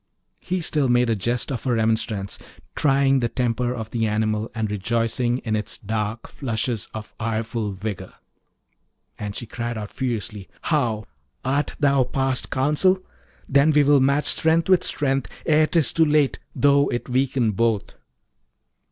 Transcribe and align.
He 0.39 0.61
still 0.61 0.89
made 0.89 1.11
a 1.11 1.15
jest 1.15 1.51
of 1.51 1.63
her 1.65 1.75
remonstrance, 1.75 2.39
trying 2.75 3.19
the 3.19 3.29
temper 3.29 3.71
of 3.75 3.91
the 3.91 4.07
animal, 4.07 4.49
and 4.55 4.71
rejoicing 4.71 5.37
in 5.45 5.55
its 5.55 5.77
dark 5.77 6.27
flushes 6.27 6.87
of 6.91 7.13
ireful 7.19 7.71
vigour. 7.73 8.11
And 9.19 9.35
she 9.35 9.45
cried 9.45 9.77
out 9.77 9.91
furiously, 9.91 10.49
'How! 10.63 11.05
art 11.45 11.75
thou 11.79 12.03
past 12.03 12.49
counsel? 12.49 13.03
then 13.47 13.69
will 13.69 13.99
we 13.99 14.03
match 14.03 14.25
strength 14.25 14.69
with 14.69 14.83
strength 14.83 15.29
ere 15.45 15.67
'tis 15.67 15.93
too 15.93 16.05
late, 16.05 16.39
though 16.55 16.87
it 16.87 17.07
weaken 17.07 17.51
both.' 17.51 17.93